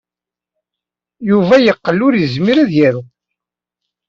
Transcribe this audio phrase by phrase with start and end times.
[1.29, 3.01] Yuba yeqqel ur yezmir ad yaru.